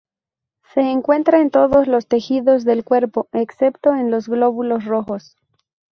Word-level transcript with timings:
Se 0.73 0.79
encuentra 0.81 1.41
en 1.41 1.51
todos 1.51 1.87
los 1.87 2.07
tejidos 2.07 2.65
del 2.65 2.83
cuerpo, 2.83 3.27
excepto 3.33 3.93
en 3.93 4.09
los 4.09 4.27
glóbulos 4.27 4.83
rojos. 4.85 5.37